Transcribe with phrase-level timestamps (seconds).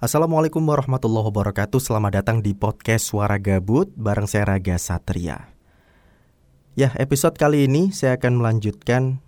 [0.00, 1.76] Assalamualaikum warahmatullahi wabarakatuh.
[1.76, 5.52] Selamat datang di podcast Suara Gabut Bareng saya Raga Satria.
[6.72, 9.20] Ya episode kali ini saya akan melanjutkan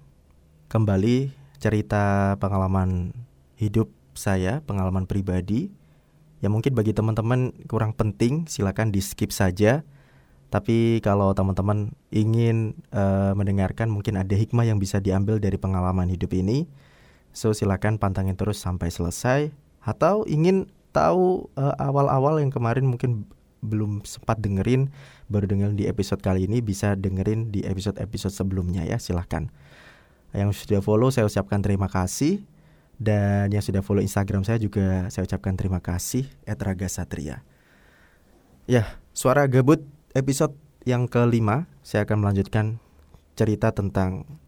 [0.72, 1.28] Kembali
[1.60, 3.12] cerita pengalaman
[3.60, 5.68] hidup saya Pengalaman pribadi.
[6.40, 9.84] Ya mungkin bagi teman-teman kurang penting Silakan di skip saja.
[10.48, 16.32] Tapi kalau teman-teman ingin uh, mendengarkan Mungkin ada hikmah yang bisa diambil dari pengalaman hidup
[16.32, 16.64] ini.
[17.36, 23.26] So silakan pantangin terus sampai selesai atau ingin tahu uh, awal-awal yang kemarin mungkin
[23.62, 24.90] belum sempat dengerin
[25.30, 29.50] baru dengerin di episode kali ini bisa dengerin di episode-episode sebelumnya ya silahkan
[30.32, 32.44] yang sudah follow saya ucapkan terima kasih.
[33.02, 37.42] Dan yang sudah follow Instagram saya juga saya ucapkan terima kasih Etraga Satria.
[38.64, 39.82] Ya suara gabut
[40.14, 40.54] episode
[40.86, 42.78] yang kelima saya akan melanjutkan
[43.34, 44.38] cerita tentang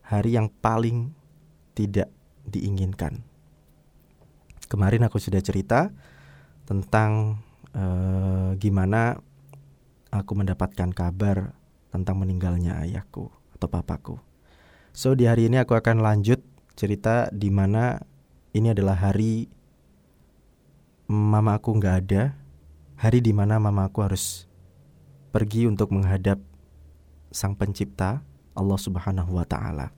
[0.00, 1.12] hari yang paling
[1.76, 2.08] tidak
[2.48, 3.26] diinginkan
[4.66, 5.94] kemarin aku sudah cerita
[6.66, 7.40] tentang
[7.72, 9.22] uh, gimana
[10.10, 11.54] aku mendapatkan kabar
[11.90, 14.16] tentang meninggalnya ayahku atau papaku.
[14.96, 16.40] So di hari ini aku akan lanjut
[16.76, 18.04] cerita di mana
[18.52, 19.48] ini adalah hari
[21.06, 22.34] mama aku nggak ada,
[22.98, 24.48] hari di mana mama aku harus
[25.30, 26.40] pergi untuk menghadap
[27.28, 28.24] sang pencipta
[28.56, 29.92] Allah Subhanahu wa taala.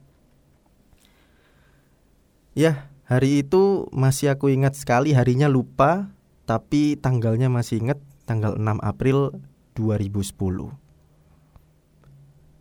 [2.51, 6.13] Ya, Hari itu masih aku ingat sekali harinya lupa
[6.45, 7.97] tapi tanggalnya masih ingat
[8.29, 9.33] tanggal 6 April
[9.73, 10.29] 2010.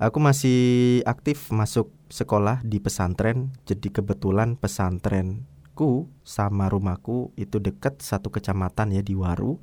[0.00, 0.60] Aku masih
[1.04, 9.04] aktif masuk sekolah di pesantren jadi kebetulan pesantrenku sama rumahku itu dekat satu kecamatan ya
[9.04, 9.60] di Waru.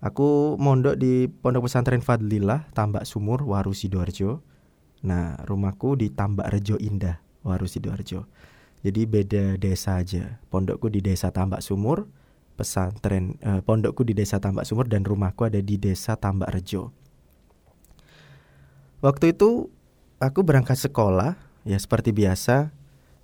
[0.00, 4.40] Aku mondok di Pondok Pesantren Fadlillah, Tambak Sumur, Waru Sidoarjo.
[5.04, 8.24] Nah, rumahku di Tambak Rejo Indah, Waru Sidoarjo.
[8.82, 10.42] Jadi beda desa aja.
[10.50, 12.10] Pondokku di desa Tambak Sumur,
[12.58, 16.90] pesantren eh, pondokku di desa Tambak Sumur dan rumahku ada di desa Tambak Rejo.
[19.02, 19.70] Waktu itu
[20.18, 22.74] aku berangkat sekolah, ya seperti biasa.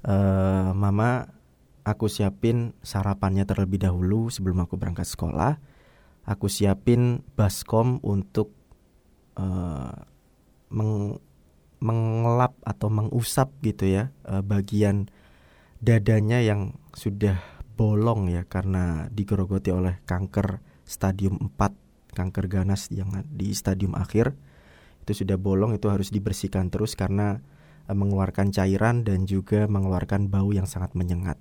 [0.07, 1.27] Eh, mama
[1.83, 5.59] aku siapin sarapannya terlebih dahulu sebelum aku berangkat sekolah.
[6.23, 8.55] Aku siapin baskom untuk
[9.35, 9.95] eh,
[10.71, 11.19] meng
[11.79, 15.11] mengelap atau mengusap gitu ya eh, bagian
[15.79, 17.39] dadanya yang sudah
[17.79, 21.71] bolong ya karena digerogoti oleh kanker stadium 4
[22.11, 24.35] kanker ganas yang di stadium akhir.
[25.07, 27.39] Itu sudah bolong itu harus dibersihkan terus karena
[27.87, 31.39] e, mengeluarkan cairan dan juga mengeluarkan bau yang sangat menyengat.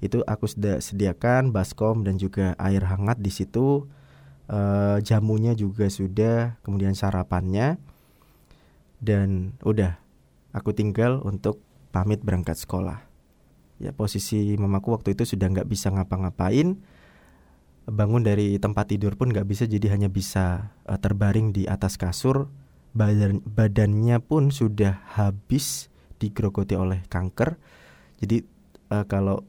[0.00, 3.84] Itu aku sudah sediakan baskom dan juga air hangat di situ
[4.48, 4.58] e,
[5.04, 7.76] jamunya juga sudah kemudian sarapannya.
[9.04, 10.00] Dan udah
[10.56, 11.60] aku tinggal untuk
[11.92, 13.13] pamit berangkat sekolah
[13.82, 16.78] ya posisi mamaku waktu itu sudah nggak bisa ngapa-ngapain.
[17.84, 22.48] Bangun dari tempat tidur pun nggak bisa jadi hanya bisa uh, terbaring di atas kasur.
[22.94, 25.90] Badan badannya pun sudah habis
[26.22, 27.58] digerogoti oleh kanker.
[28.22, 28.46] Jadi
[28.94, 29.42] uh, kalau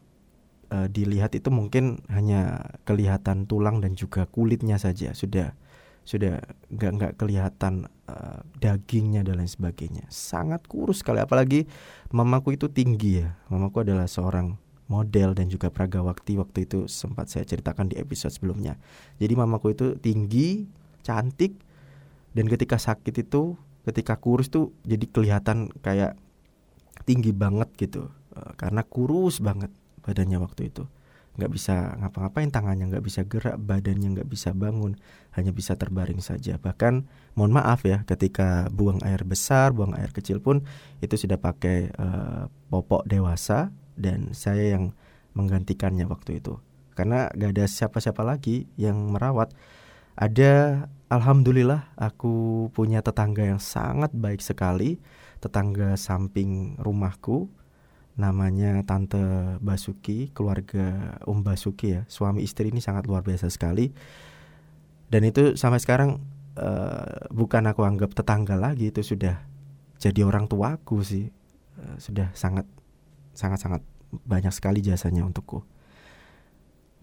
[0.74, 5.14] uh, dilihat itu mungkin hanya kelihatan tulang dan juga kulitnya saja.
[5.16, 5.56] Sudah
[6.06, 6.38] sudah
[6.70, 10.06] nggak nggak kelihatan uh, dagingnya dan lain sebagainya.
[10.14, 11.66] Sangat kurus sekali apalagi
[12.14, 13.34] mamaku itu tinggi ya.
[13.50, 14.54] Mamaku adalah seorang
[14.86, 16.38] model dan juga pragawakti.
[16.38, 18.78] Waktu itu sempat saya ceritakan di episode sebelumnya.
[19.18, 20.70] Jadi mamaku itu tinggi
[21.02, 21.58] cantik
[22.38, 26.14] dan ketika sakit itu ketika kurus tuh jadi kelihatan kayak
[27.10, 28.14] tinggi banget gitu.
[28.30, 29.74] Uh, karena kurus banget
[30.06, 30.86] badannya waktu itu
[31.36, 34.96] nggak bisa ngapa-ngapain tangannya nggak bisa gerak badannya nggak bisa bangun
[35.36, 36.56] hanya bisa terbaring saja.
[36.56, 40.64] Bahkan mohon maaf ya ketika buang air besar buang air kecil pun
[41.04, 44.96] itu sudah pakai uh, popok dewasa dan saya yang
[45.36, 46.56] menggantikannya waktu itu.
[46.96, 49.52] Karena gak ada siapa-siapa lagi yang merawat.
[50.16, 54.96] Ada alhamdulillah aku punya tetangga yang sangat baik sekali
[55.44, 57.52] tetangga samping rumahku
[58.16, 59.20] namanya Tante
[59.60, 62.02] Basuki, keluarga Om Basuki ya.
[62.08, 63.92] Suami istri ini sangat luar biasa sekali.
[65.12, 66.24] Dan itu sampai sekarang
[66.56, 69.44] uh, bukan aku anggap tetangga lagi, itu sudah
[70.00, 71.28] jadi orang tuaku sih.
[71.76, 72.64] Uh, sudah sangat
[73.36, 73.82] sangat sangat
[74.24, 75.68] banyak sekali jasanya untukku.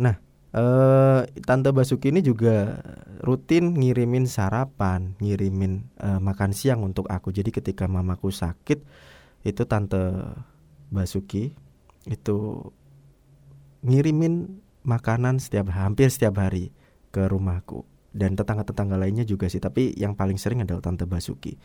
[0.01, 0.17] Nah,
[0.57, 2.81] uh, Tante Basuki ini juga
[3.21, 7.37] rutin ngirimin sarapan, ngirimin uh, makan siang untuk aku.
[7.37, 8.81] Jadi ketika mamaku sakit,
[9.45, 10.01] itu Tante
[10.93, 11.57] Basuki
[12.07, 12.39] itu
[13.83, 16.71] ngirimin makanan setiap hampir setiap hari
[17.09, 21.57] ke rumahku dan tetangga-tetangga lainnya juga sih tapi yang paling sering adalah tante Basuki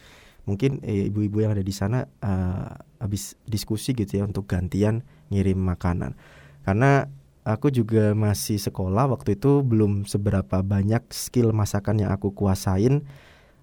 [0.48, 2.72] mungkin eh, ibu-ibu yang ada di sana uh,
[3.04, 6.16] habis diskusi gitu ya untuk gantian ngirim makanan
[6.64, 7.12] karena
[7.48, 13.08] aku juga masih sekolah waktu itu belum seberapa banyak skill masakan yang aku kuasain.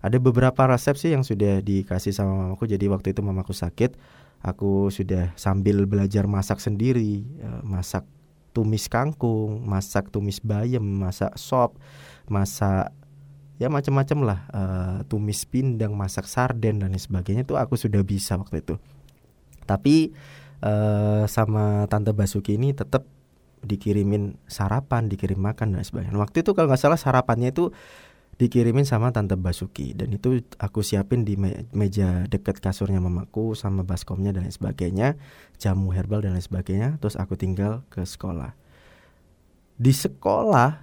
[0.00, 2.64] Ada beberapa resep sih yang sudah dikasih sama mamaku.
[2.69, 3.96] Jadi waktu itu mamaku sakit,
[4.44, 8.05] aku sudah sambil belajar masak sendiri, eh, masak
[8.55, 11.81] tumis kangkung, masak tumis bayam, masak sop,
[12.31, 12.93] masak
[13.58, 18.62] ya macam-macam lah, uh, tumis pindang, masak sarden dan sebagainya itu aku sudah bisa waktu
[18.62, 18.79] itu.
[19.67, 20.14] Tapi
[20.62, 23.06] uh, sama tante Basuki ini tetap
[23.64, 26.14] dikirimin sarapan, dikirim makan dan sebagainya.
[26.14, 27.73] Waktu itu kalau nggak salah sarapannya itu
[28.34, 33.86] dikirimin sama tante Basuki dan itu aku siapin di me meja deket kasurnya mamaku sama
[33.86, 35.14] baskomnya dan lain sebagainya,
[35.58, 36.98] jamu herbal dan lain sebagainya.
[36.98, 38.54] Terus aku tinggal ke sekolah.
[39.78, 40.82] Di sekolah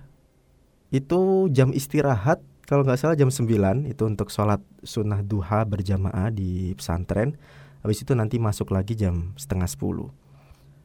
[0.92, 6.71] itu jam istirahat kalau nggak salah jam 9 itu untuk sholat sunnah duha berjamaah di
[6.75, 7.36] pesantren.
[7.81, 10.21] Habis itu nanti masuk lagi jam setengah 10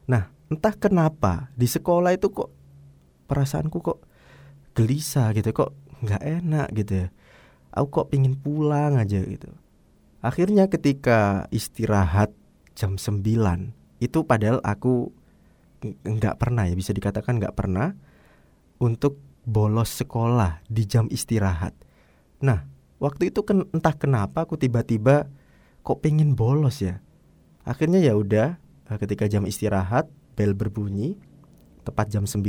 [0.07, 2.49] Nah entah kenapa di sekolah itu kok
[3.27, 3.99] perasaanku kok
[4.73, 7.07] gelisah gitu kok nggak enak gitu ya.
[7.73, 9.49] Aku kok pingin pulang aja gitu.
[10.21, 12.33] Akhirnya ketika istirahat
[12.73, 13.21] jam 9
[14.01, 15.13] itu padahal aku
[16.05, 17.93] nggak pernah ya bisa dikatakan nggak pernah
[18.81, 21.73] untuk bolos sekolah di jam istirahat.
[22.41, 22.65] Nah
[22.97, 25.29] waktu itu kan entah kenapa aku tiba-tiba
[25.85, 27.01] kok pengen bolos ya.
[27.61, 28.57] Akhirnya ya udah
[28.97, 31.17] ketika jam istirahat bel berbunyi
[31.85, 32.41] tepat jam 9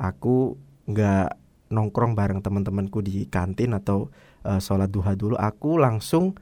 [0.00, 0.56] aku
[0.88, 1.30] nggak
[1.70, 4.10] nongkrong bareng teman-temanku di kantin atau
[4.46, 6.38] uh, sholat duha dulu aku langsung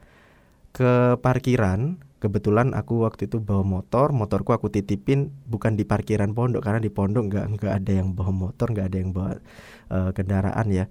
[0.75, 2.01] ke parkiran.
[2.15, 6.89] Kebetulan aku waktu itu bawa motor motorku aku titipin bukan di parkiran pondok karena di
[6.89, 9.31] pondok nggak nggak ada yang bawa motor nggak ada yang bawa
[9.93, 10.85] uh, kendaraan ya.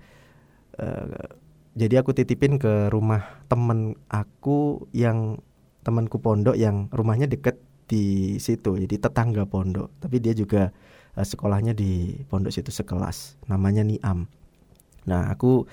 [0.79, 1.43] Uh,
[1.75, 5.43] jadi aku titipin ke rumah temen aku yang
[5.83, 7.59] temanku pondok yang rumahnya deket
[7.91, 9.91] di situ jadi tetangga pondok.
[9.99, 10.71] Tapi dia juga
[11.15, 14.27] uh, sekolahnya di pondok situ sekelas namanya Niam.
[15.07, 15.67] Nah aku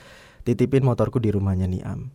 [0.45, 2.13] titipin motorku di rumahnya Niam.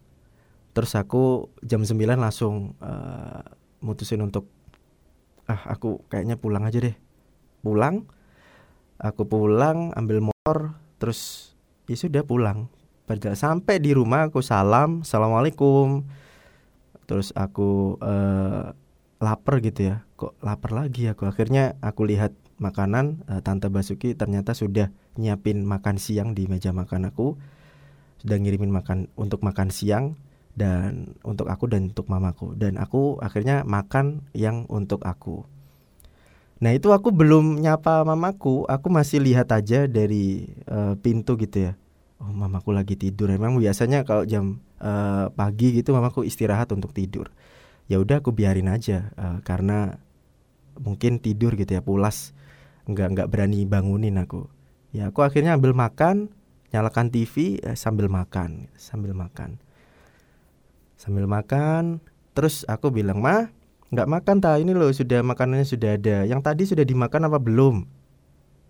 [0.77, 3.43] Terus aku jam 9 langsung uh,
[3.81, 4.49] mutusin untuk
[5.47, 6.97] ah aku kayaknya pulang aja deh.
[7.63, 8.07] Pulang
[9.01, 11.53] aku pulang ambil motor terus
[11.89, 12.69] ya sudah pulang.
[13.07, 16.05] Berjalan sampai di rumah aku salam assalamualaikum.
[17.07, 18.75] Terus aku uh,
[19.23, 20.03] lapar gitu ya.
[20.19, 21.07] Kok lapar lagi?
[21.07, 26.73] Aku akhirnya aku lihat makanan uh, tante Basuki ternyata sudah nyiapin makan siang di meja
[26.73, 27.37] makan aku
[28.21, 30.17] sudah ngirimin makan untuk makan siang
[30.57, 32.57] dan untuk aku dan untuk mamaku.
[32.57, 35.45] Dan aku akhirnya makan yang untuk aku.
[36.57, 41.73] Nah itu aku belum nyapa mamaku aku masih lihat aja dari uh, pintu gitu ya.
[42.17, 43.29] Oh mamaku lagi tidur.
[43.29, 47.29] Emang biasanya kalau jam uh, pagi gitu mamaku istirahat untuk tidur.
[47.87, 50.01] Ya udah aku biarin aja uh, karena
[50.81, 52.33] mungkin tidur gitu ya pulas.
[52.87, 54.47] Nggak nggak berani bangunin aku.
[54.95, 56.31] Ya aku akhirnya ambil makan
[56.71, 59.61] nyalakan TV eh, sambil makan sambil makan.
[60.97, 62.01] Sambil makan
[62.37, 63.53] terus aku bilang mah
[63.93, 66.25] nggak makan ta ini loh sudah makanannya sudah ada.
[66.25, 67.77] Yang tadi sudah dimakan apa belum?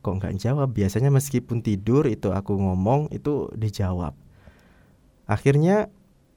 [0.03, 0.70] Kok nggak jawab?
[0.70, 4.14] Biasanya meskipun tidur itu aku ngomong itu dijawab.
[5.26, 5.91] Akhirnya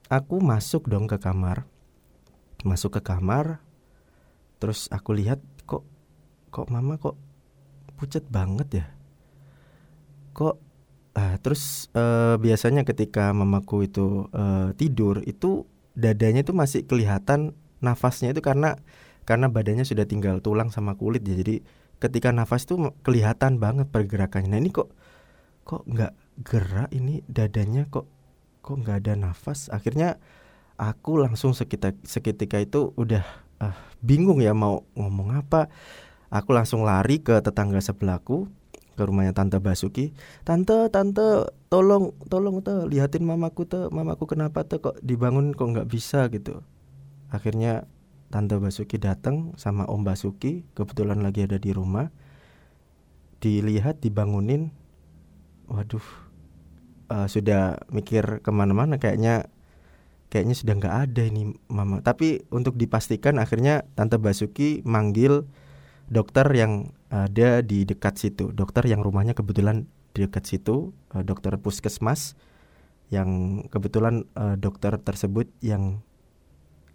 [0.09, 1.69] aku masuk dong ke kamar.
[2.65, 3.61] Masuk ke kamar
[4.59, 5.39] terus aku lihat
[6.49, 7.15] kok mama kok
[7.95, 8.85] pucat banget ya?
[10.33, 10.55] Kok
[11.17, 15.65] ah, terus uh, biasanya ketika mamaku itu uh, tidur itu
[15.97, 18.79] dadanya itu masih kelihatan nafasnya itu karena
[19.27, 21.37] karena badannya sudah tinggal tulang sama kulit ya.
[21.37, 21.61] Jadi
[21.99, 24.55] ketika nafas itu kelihatan banget pergerakannya.
[24.55, 24.89] Nah ini kok
[25.67, 27.85] kok nggak gerak ini dadanya?
[27.91, 28.07] Kok
[28.63, 29.67] kok nggak ada nafas?
[29.69, 30.17] Akhirnya
[30.79, 33.21] aku langsung sekitar seketika itu udah
[33.59, 35.67] uh, bingung ya mau ngomong apa.
[36.29, 38.49] Aku langsung lari ke tetangga sebelahku
[38.93, 40.11] ke rumahnya tante Basuki.
[40.43, 45.89] Tante, tante, tolong, tolong tuh lihatin mamaku tuh, mamaku kenapa tuh kok dibangun kok nggak
[45.89, 46.61] bisa gitu.
[47.31, 47.87] Akhirnya
[48.29, 52.11] tante Basuki datang sama Om Basuki, kebetulan lagi ada di rumah.
[53.39, 54.75] Dilihat dibangunin,
[55.71, 56.03] waduh,
[57.09, 59.49] uh, sudah mikir ke mana-mana kayaknya
[60.29, 65.49] kayaknya sudah nggak ada ini mama tapi untuk dipastikan akhirnya tante Basuki manggil
[66.09, 68.49] dokter yang ada di dekat situ.
[68.51, 72.33] Dokter yang rumahnya kebetulan di dekat situ uh, dokter puskesmas
[73.13, 76.01] yang kebetulan uh, dokter tersebut yang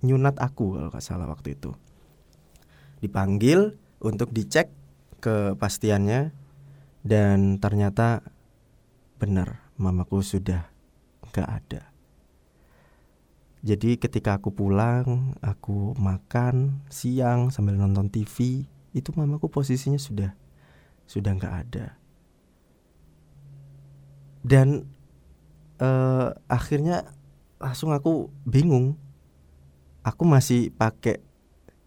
[0.03, 1.75] nyunat aku kalau nggak salah waktu itu.
[3.01, 4.71] Dipanggil untuk dicek
[5.23, 6.35] kepastiannya
[7.07, 8.21] dan ternyata
[9.17, 10.69] benar mamaku sudah
[11.33, 11.83] nggak ada.
[13.65, 20.33] Jadi ketika aku pulang, aku makan siang sambil nonton TV, itu mamaku posisinya sudah
[21.05, 21.99] sudah nggak ada.
[24.45, 24.89] Dan
[25.83, 27.11] uh, akhirnya
[27.59, 28.97] langsung aku bingung.
[30.05, 31.25] Aku masih pakai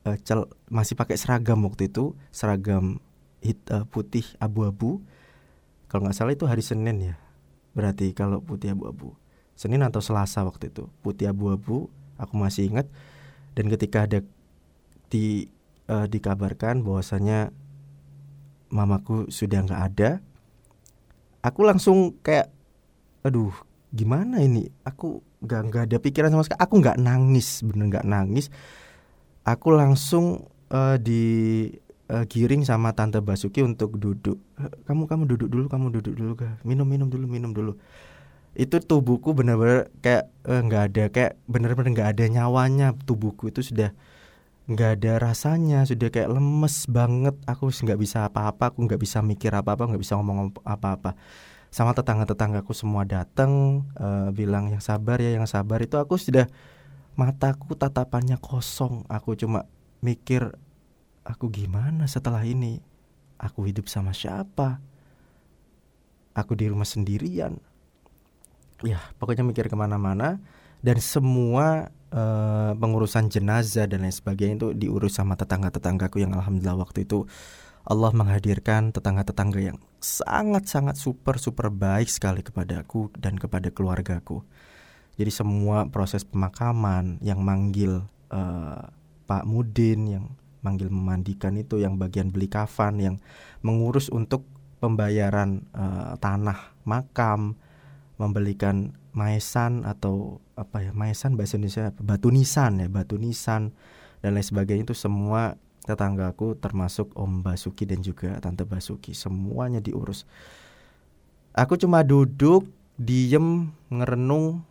[0.09, 2.97] uh, cel masih pakai seragam waktu itu seragam
[3.45, 5.05] hit, uh, putih abu-abu.
[5.87, 7.15] Kalau nggak salah itu hari Senin ya
[7.77, 9.13] berarti kalau putih abu-abu.
[9.53, 12.89] Senin atau Selasa waktu itu putih abu-abu aku masih ingat.
[13.53, 14.25] Dan ketika ada
[15.13, 15.49] di
[15.87, 17.51] uh, dikabarkan bahwasanya
[18.67, 20.11] mamaku sudah nggak ada
[21.47, 22.51] aku langsung kayak
[23.23, 23.55] aduh
[23.95, 24.67] gimana ini?
[24.83, 26.59] Aku nggak nggak ada pikiran sama sekali.
[26.59, 28.51] Aku nggak nangis bener nggak nangis.
[29.47, 31.23] Aku langsung uh, di
[32.11, 34.35] uh, giring sama tante Basuki untuk duduk.
[34.83, 37.79] Kamu kamu duduk dulu kamu duduk dulu ga minum minum dulu minum dulu.
[38.57, 42.87] Itu tubuhku benar-benar kayak nggak uh, ada kayak benar-benar nggak ada nyawanya.
[43.07, 43.95] Tubuhku itu sudah
[44.67, 47.35] nggak ada rasanya sudah kayak lemes banget.
[47.47, 51.15] Aku nggak bisa apa-apa aku nggak bisa mikir apa-apa nggak bisa ngomong apa-apa.
[51.71, 55.79] Sama tetangga-tetanggaku semua datang uh, bilang yang sabar ya yang sabar.
[55.79, 56.51] Itu aku sudah
[57.15, 59.07] mataku tatapannya kosong.
[59.07, 59.67] Aku cuma
[60.03, 60.51] mikir
[61.23, 62.83] aku gimana setelah ini?
[63.39, 64.83] Aku hidup sama siapa?
[66.35, 67.55] Aku di rumah sendirian.
[68.83, 70.37] Ya pokoknya mikir ke mana-mana
[70.85, 77.07] dan semua uh, pengurusan jenazah dan lain sebagainya itu diurus sama tetangga-tetanggaku yang alhamdulillah waktu
[77.07, 77.27] itu
[77.87, 84.43] Allah menghadirkan tetangga-tetangga yang sangat-sangat super super baik sekali kepadaku dan kepada keluargaku.
[85.17, 88.91] Jadi semua proses pemakaman yang manggil uh,
[89.23, 90.25] Pak Mudin yang
[90.61, 93.15] manggil memandikan itu yang bagian beli kafan yang
[93.63, 94.43] mengurus untuk
[94.83, 97.55] pembayaran uh, tanah makam
[98.17, 103.73] membelikan maesan atau apa ya maesan bahasa Indonesia batu nisan ya batu nisan
[104.21, 105.57] dan lain sebagainya itu semua
[105.87, 110.27] tetanggaku termasuk Om Basuki dan juga Tante Basuki semuanya diurus.
[111.55, 112.67] Aku cuma duduk
[112.99, 114.67] diem ngerenung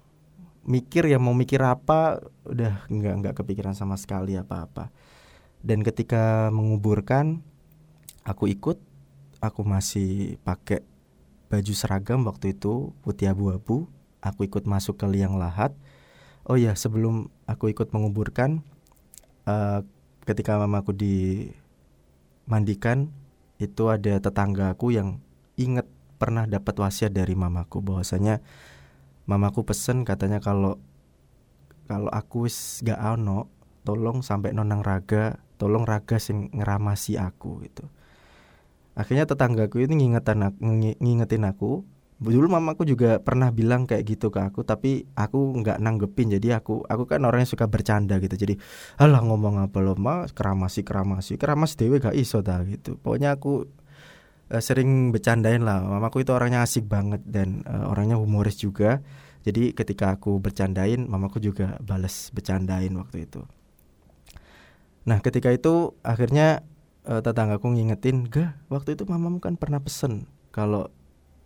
[0.66, 4.92] mikir ya mau mikir apa udah nggak nggak kepikiran sama sekali apa-apa.
[5.64, 7.40] Dan ketika menguburkan
[8.22, 8.76] aku ikut
[9.40, 10.84] aku masih pakai
[11.46, 13.86] baju seragam waktu itu putih abu-abu
[14.26, 15.70] aku ikut masuk ke liang lahat.
[16.46, 18.62] Oh ya, sebelum aku ikut menguburkan,
[19.46, 19.82] uh,
[20.26, 23.10] ketika mamaku dimandikan,
[23.58, 25.18] itu ada tetanggaku yang
[25.58, 25.86] inget
[26.16, 28.40] pernah dapat wasiat dari mamaku bahwasanya
[29.28, 30.78] mamaku pesen katanya kalau
[31.86, 33.48] kalau aku wis gak ono
[33.84, 37.88] tolong sampai nonang raga tolong raga sing ngeramasi aku gitu
[38.96, 40.58] akhirnya tetanggaku ini ngingetin aku,
[41.04, 41.84] ngingetin aku.
[42.16, 46.32] Dulu mamaku juga pernah bilang kayak gitu ke aku tapi aku nggak nanggepin.
[46.32, 48.32] Jadi aku aku kan orangnya suka bercanda gitu.
[48.40, 48.56] Jadi
[48.96, 51.36] alah ngomong apa lo mas keramasi keramasi.
[51.36, 52.96] Keramas dewe gak iso dah gitu.
[52.96, 53.68] Pokoknya aku
[54.48, 55.84] uh, sering bercandain lah.
[55.84, 59.04] Mamaku itu orangnya asik banget dan uh, orangnya humoris juga.
[59.44, 63.44] Jadi ketika aku bercandain mamaku juga bales bercandain waktu itu.
[65.06, 66.66] Nah ketika itu akhirnya
[67.06, 70.90] uh, tetanggaku ngingetin gak waktu itu mamamu kan pernah pesen kalau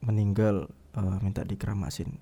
[0.00, 2.17] meninggal uh, minta dikeramasin.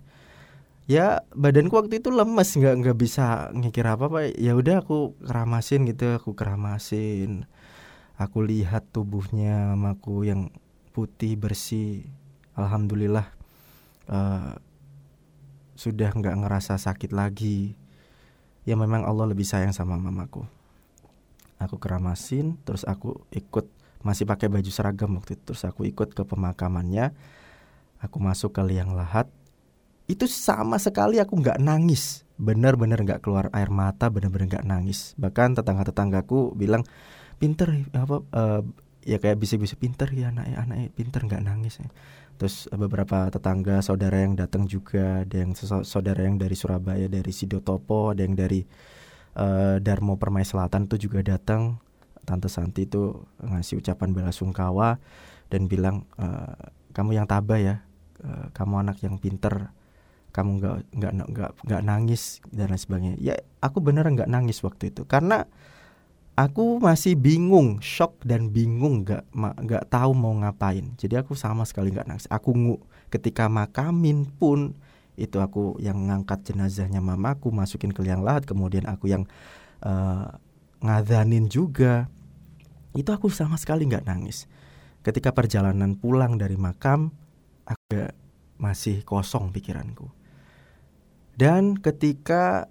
[0.88, 5.84] Ya badanku waktu itu lemes nggak nggak bisa ngikir apa apa ya udah aku keramasin
[5.84, 7.44] gitu aku keramasin.
[8.18, 10.50] Aku lihat tubuhnya mamaku yang
[10.96, 12.08] putih bersih.
[12.56, 13.30] Alhamdulillah
[14.10, 14.58] uh,
[15.78, 17.76] sudah nggak ngerasa sakit lagi.
[18.64, 20.57] Ya memang Allah lebih sayang sama mamaku
[21.58, 23.66] aku keramasin terus aku ikut
[24.02, 25.54] masih pakai baju seragam waktu itu.
[25.54, 27.14] Terus aku ikut ke pemakamannya.
[27.98, 29.26] Aku masuk ke liang lahat.
[30.06, 32.22] Itu sama sekali aku nggak nangis.
[32.38, 35.18] Bener-bener nggak keluar air mata bener-bener nggak nangis.
[35.18, 36.86] Bahkan tetangga-tetanggaku bilang
[37.42, 38.62] pinter apa uh,
[39.02, 41.82] ya kayak bisa-bisa pinter ya anaknya anaknya pinter nggak nangis.
[41.82, 41.90] Ya.
[42.38, 48.14] terus beberapa tetangga saudara yang datang juga ada yang saudara yang dari Surabaya dari Sidotopo
[48.14, 48.62] ada yang dari
[49.38, 51.78] uh, Darmo Permai Selatan itu juga datang
[52.26, 55.00] tante Santi itu ngasih ucapan bela sungkawa
[55.48, 56.52] dan bilang uh,
[56.92, 57.76] kamu yang tabah ya.
[58.18, 59.70] Eh, kamu anak yang pinter.
[60.34, 63.16] Kamu nggak nggak nggak nggak nangis dan lain sebagainya.
[63.22, 65.06] Ya aku beneran nggak nangis waktu itu.
[65.06, 65.46] Karena
[66.34, 70.94] aku masih bingung shock dan bingung nggak nggak tahu mau ngapain.
[70.98, 72.26] Jadi aku sama sekali nggak nangis.
[72.28, 72.76] Aku ngu
[73.08, 74.74] ketika makamin pun
[75.18, 79.26] itu aku yang ngangkat jenazahnya mamaku masukin ke liang lahat kemudian aku yang
[79.82, 80.30] uh,
[81.50, 82.06] juga
[82.94, 84.46] itu aku sama sekali nggak nangis
[85.02, 87.10] ketika perjalanan pulang dari makam
[87.64, 88.12] agak
[88.58, 90.10] masih kosong pikiranku.
[91.38, 92.66] Dan ketika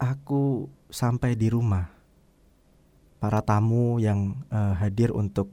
[0.00, 1.92] aku sampai di rumah,
[3.20, 5.52] para tamu yang uh, hadir untuk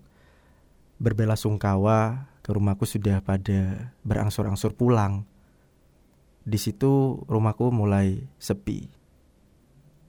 [0.98, 5.29] berbela sungkawa ke rumahku sudah pada berangsur-angsur pulang.
[6.50, 8.90] Di situ rumahku mulai sepi.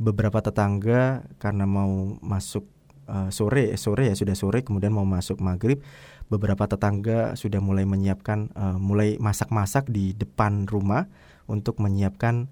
[0.01, 2.65] Beberapa tetangga karena mau masuk
[3.05, 5.85] uh, sore, eh, sore ya sudah sore, kemudian mau masuk maghrib,
[6.33, 11.05] beberapa tetangga sudah mulai menyiapkan, uh, mulai masak-masak di depan rumah
[11.45, 12.49] untuk menyiapkan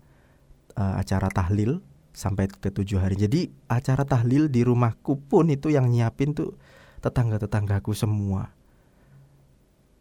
[0.76, 1.80] uh, acara tahlil
[2.12, 3.16] sampai ke tujuh hari.
[3.16, 6.60] Jadi acara tahlil di rumahku pun itu yang nyiapin tuh
[7.00, 8.57] tetangga-tetanggaku semua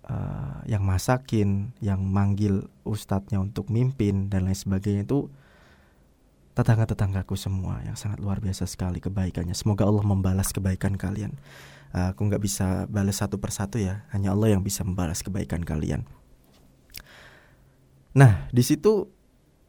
[0.08, 5.28] uh, yang masakin, yang manggil ustadznya untuk mimpin dan lain sebagainya itu
[6.58, 9.54] tetangga-tetanggaku semua yang sangat luar biasa sekali kebaikannya.
[9.54, 11.38] Semoga Allah membalas kebaikan kalian.
[11.94, 16.04] Uh, aku nggak bisa balas satu persatu ya, hanya Allah yang bisa membalas kebaikan kalian.
[18.18, 19.06] Nah, di situ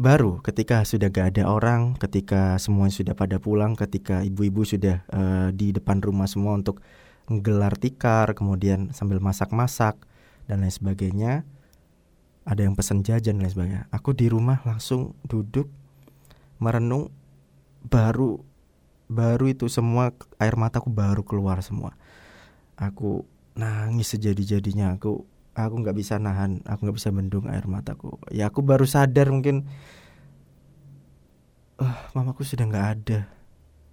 [0.00, 5.52] baru ketika sudah gak ada orang, ketika semua sudah pada pulang, ketika ibu-ibu sudah uh,
[5.52, 6.80] di depan rumah semua untuk
[7.28, 10.00] gelar tikar, kemudian sambil masak-masak
[10.48, 11.44] dan lain sebagainya.
[12.48, 13.82] Ada yang pesan jajan dan lain sebagainya.
[13.92, 15.68] Aku di rumah langsung duduk
[16.58, 17.12] merenung
[17.86, 18.40] baru
[19.08, 21.92] baru itu semua air mataku baru keluar semua.
[22.80, 24.96] Aku nangis sejadi-jadinya.
[24.96, 28.16] Aku aku nggak bisa nahan, aku nggak bisa mendung air mataku.
[28.32, 29.68] Ya aku baru sadar mungkin
[31.76, 33.38] uh, mamaku sudah nggak ada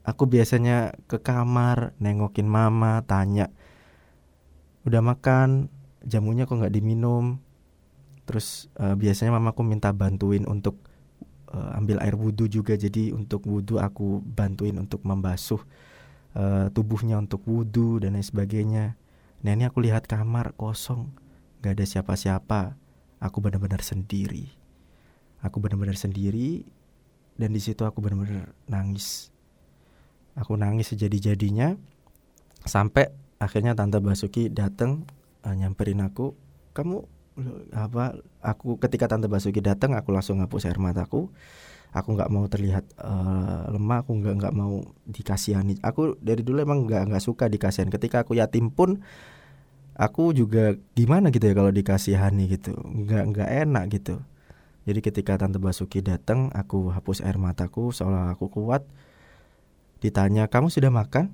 [0.06, 3.50] Aku biasanya ke kamar nengokin mama, tanya
[4.86, 5.74] udah makan,
[6.06, 7.42] jamunya kok nggak diminum.
[8.26, 10.82] Terus uh, biasanya mamaku minta bantuin untuk
[11.54, 12.74] uh, ambil air wudhu juga.
[12.78, 15.62] Jadi untuk wudhu aku bantuin untuk membasuh
[16.38, 18.98] uh, tubuhnya untuk wudhu dan lain sebagainya.
[19.46, 21.14] Nah ini aku lihat kamar kosong,
[21.62, 22.62] nggak ada siapa-siapa.
[23.22, 24.50] Aku benar-benar sendiri.
[25.46, 26.66] Aku benar-benar sendiri
[27.36, 29.36] dan di situ aku benar-benar nangis
[30.36, 31.80] aku nangis sejadi-jadinya
[32.68, 35.08] sampai akhirnya tante Basuki datang
[35.46, 36.34] uh, nyamperin aku
[36.74, 37.06] kamu
[37.76, 41.30] apa aku ketika tante Basuki datang aku langsung ngapus air mataku.
[41.96, 45.80] Aku nggak mau terlihat uh, lemah aku nggak nggak mau dikasihani.
[45.80, 47.88] Aku dari dulu emang nggak nggak suka dikasihan.
[47.88, 49.00] Ketika aku yatim pun
[49.96, 52.76] aku juga gimana gitu ya kalau dikasihani gitu.
[52.76, 54.20] Nggak nggak enak gitu.
[54.84, 58.84] Jadi ketika tante Basuki datang aku hapus air mataku seolah aku kuat.
[60.04, 61.32] Ditanya kamu sudah makan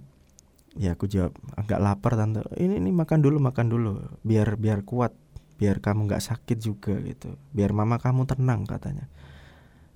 [0.79, 2.43] ya aku jawab agak lapar tante.
[2.55, 3.91] Ini ini makan dulu makan dulu.
[4.23, 5.15] Biar biar kuat.
[5.59, 7.37] Biar kamu nggak sakit juga gitu.
[7.53, 9.11] Biar mama kamu tenang katanya.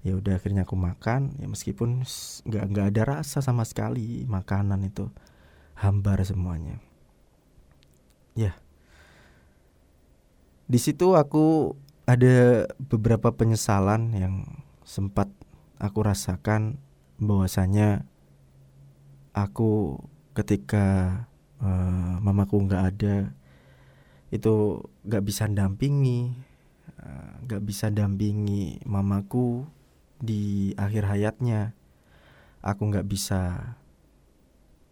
[0.05, 1.39] Ya udah akhirnya aku makan.
[1.41, 2.05] Ya meskipun
[2.45, 5.09] nggak nggak ada rasa sama sekali makanan itu.
[5.75, 6.79] Hambar semuanya.
[8.35, 8.55] Ya.
[10.65, 14.45] Di situ aku ada beberapa penyesalan yang
[14.85, 15.29] sempat
[15.81, 16.77] aku rasakan
[17.17, 18.05] bahwasanya
[19.33, 19.99] aku
[20.35, 20.85] ketika
[21.63, 23.15] uh, mamaku nggak ada
[24.33, 26.35] itu nggak bisa dampingi
[26.99, 29.63] eh, nggak uh, bisa dampingi mamaku
[30.19, 31.71] di akhir hayatnya.
[32.65, 33.71] Aku nggak bisa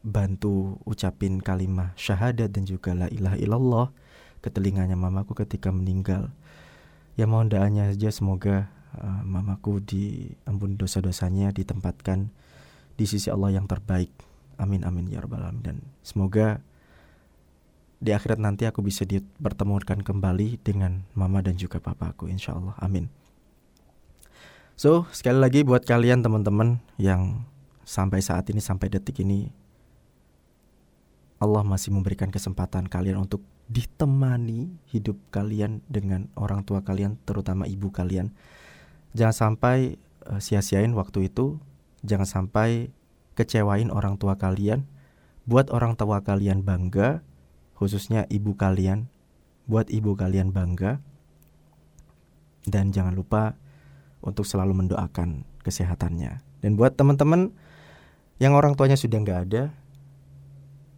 [0.05, 3.87] bantu ucapin kalimat syahadat dan juga la ilaha illallah
[4.45, 6.29] ke telinganya mamaku ketika meninggal.
[7.17, 12.29] Ya mohon doanya saja semoga uh, mamaku diampuni dosa-dosanya ditempatkan
[12.93, 14.13] di sisi Allah yang terbaik
[14.61, 16.61] Amin amin ya rabbal alamin dan semoga
[18.03, 23.07] di akhirat nanti aku bisa dipertemukan kembali dengan mama dan juga papaku insya Allah amin.
[24.75, 27.47] So sekali lagi buat kalian teman-teman yang
[27.87, 29.51] sampai saat ini sampai detik ini
[31.43, 37.91] Allah masih memberikan kesempatan kalian untuk ditemani hidup kalian dengan orang tua kalian terutama ibu
[37.91, 38.31] kalian.
[39.11, 41.59] Jangan sampai uh, sia-siain waktu itu,
[42.07, 42.95] jangan sampai
[43.33, 44.85] kecewain orang tua kalian,
[45.45, 47.21] buat orang tua kalian bangga,
[47.75, 49.09] khususnya ibu kalian,
[49.67, 51.01] buat ibu kalian bangga.
[52.63, 53.59] Dan jangan lupa
[54.23, 56.39] untuk selalu mendoakan kesehatannya.
[56.63, 57.51] Dan buat teman-teman
[58.39, 59.63] yang orang tuanya sudah nggak ada,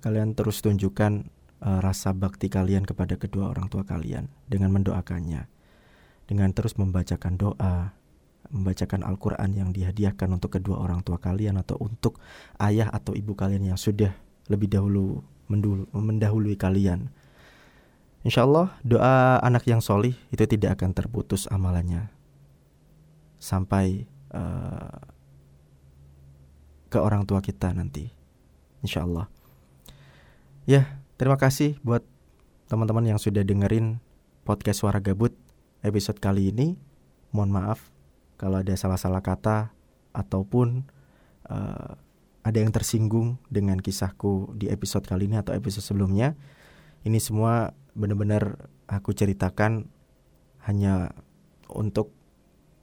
[0.06, 1.26] kalian terus tunjukkan
[1.66, 5.50] uh, rasa bakti kalian kepada kedua orang tua kalian dengan mendoakannya,
[6.30, 7.98] dengan terus membacakan doa,
[8.56, 12.24] membacakan Al-Quran yang dihadiahkan untuk kedua orang tua kalian atau untuk
[12.64, 14.16] ayah atau ibu kalian yang sudah
[14.48, 15.20] lebih dahulu
[15.92, 17.12] mendahului kalian.
[18.26, 22.10] Insya Allah doa anak yang solih itu tidak akan terputus amalannya
[23.38, 24.98] sampai uh,
[26.90, 28.10] ke orang tua kita nanti.
[28.82, 29.30] Insya Allah.
[30.66, 32.02] Ya, terima kasih buat
[32.66, 34.02] teman-teman yang sudah dengerin
[34.42, 35.38] podcast Suara Gabut
[35.86, 36.74] episode kali ini.
[37.30, 37.95] Mohon maaf
[38.36, 39.72] kalau ada salah-salah kata
[40.12, 40.88] ataupun
[41.48, 41.96] uh,
[42.46, 46.38] ada yang tersinggung dengan kisahku di episode kali ini atau episode sebelumnya
[47.06, 49.86] Ini semua benar-benar aku ceritakan
[50.66, 51.14] hanya
[51.70, 52.10] untuk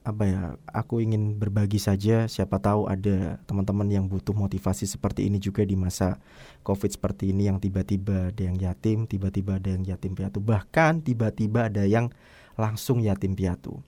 [0.07, 2.27] apa ya aku ingin berbagi saja.
[2.31, 6.23] Siapa tahu ada teman-teman yang butuh motivasi seperti ini juga di masa
[6.63, 10.39] covid seperti ini yang tiba-tiba ada yang yatim tiba-tiba ada yang yatim piatu.
[10.39, 12.07] Bahkan tiba-tiba ada yang
[12.55, 13.83] langsung yatim piatu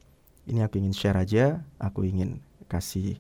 [0.46, 3.18] ini aku ingin share aja aku ingin kasih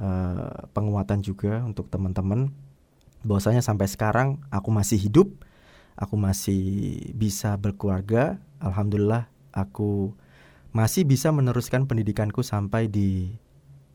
[0.00, 2.52] uh, penguatan juga untuk teman-teman
[3.24, 5.28] bahwasanya sampai sekarang aku masih hidup
[5.98, 6.62] aku masih
[7.12, 10.14] bisa berkeluarga alhamdulillah aku
[10.72, 13.34] masih bisa meneruskan pendidikanku sampai di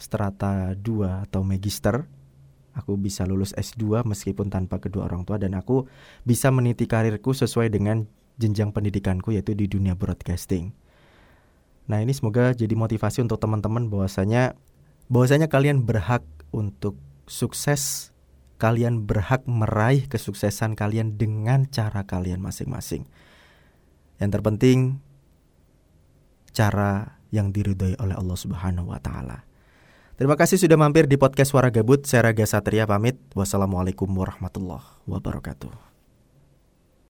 [0.01, 2.03] strata 2 atau magister.
[2.73, 5.85] Aku bisa lulus S2 meskipun tanpa kedua orang tua dan aku
[6.25, 8.09] bisa meniti karirku sesuai dengan
[8.41, 10.73] jenjang pendidikanku yaitu di dunia broadcasting.
[11.87, 14.55] Nah, ini semoga jadi motivasi untuk teman-teman bahwasanya
[15.11, 16.23] bahwasanya kalian berhak
[16.55, 16.95] untuk
[17.27, 18.13] sukses,
[18.61, 23.03] kalian berhak meraih kesuksesan kalian dengan cara kalian masing-masing.
[24.21, 24.79] Yang terpenting
[26.53, 29.43] cara yang diridhoi oleh Allah Subhanahu wa taala.
[30.13, 32.05] Terima kasih sudah mampir di podcast Suara Gabut.
[32.05, 33.17] Saya Raga Satria pamit.
[33.33, 35.92] Wassalamualaikum warahmatullahi wabarakatuh.